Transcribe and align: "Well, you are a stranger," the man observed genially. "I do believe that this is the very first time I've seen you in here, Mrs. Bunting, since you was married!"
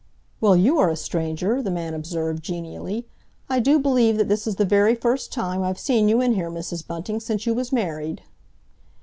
"Well, 0.39 0.55
you 0.55 0.79
are 0.79 0.89
a 0.89 0.95
stranger," 0.95 1.61
the 1.61 1.69
man 1.69 1.93
observed 1.93 2.41
genially. 2.41 3.05
"I 3.47 3.59
do 3.59 3.77
believe 3.77 4.17
that 4.17 4.29
this 4.29 4.47
is 4.47 4.55
the 4.55 4.65
very 4.65 4.95
first 4.95 5.31
time 5.31 5.61
I've 5.61 5.77
seen 5.77 6.09
you 6.09 6.19
in 6.21 6.33
here, 6.33 6.49
Mrs. 6.49 6.87
Bunting, 6.87 7.19
since 7.19 7.45
you 7.45 7.53
was 7.53 7.71
married!" 7.71 8.23